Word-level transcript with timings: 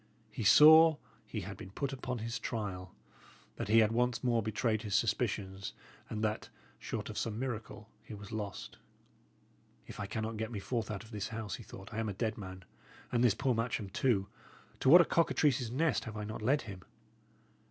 He 0.31 0.43
saw 0.43 0.97
he 1.27 1.41
had 1.41 1.57
been 1.57 1.69
put 1.69 1.93
upon 1.93 2.17
his 2.17 2.39
trial, 2.39 2.95
that 3.57 3.67
he 3.67 3.77
had 3.77 3.91
once 3.91 4.23
more 4.23 4.41
betrayed 4.41 4.81
his 4.81 4.95
suspicions, 4.95 5.73
and 6.09 6.23
that, 6.23 6.49
short 6.79 7.07
of 7.11 7.19
some 7.19 7.37
miracle, 7.37 7.87
he 8.01 8.15
was 8.15 8.31
lost. 8.31 8.77
"If 9.85 9.99
I 9.99 10.07
cannot 10.07 10.37
get 10.37 10.51
me 10.51 10.57
forth 10.59 10.89
out 10.89 11.03
of 11.03 11.11
this 11.11 11.27
house," 11.27 11.57
he 11.57 11.63
thought, 11.63 11.93
"I 11.93 11.99
am 11.99 12.09
a 12.09 12.13
dead 12.13 12.35
man! 12.35 12.65
And 13.11 13.23
this 13.23 13.35
poor 13.35 13.53
Matcham, 13.53 13.89
too 13.91 14.25
to 14.79 14.89
what 14.89 15.01
a 15.01 15.05
cockatrice's 15.05 15.69
nest 15.69 16.05
have 16.05 16.17
I 16.17 16.23
not 16.23 16.41
led 16.41 16.63
him!" 16.63 16.81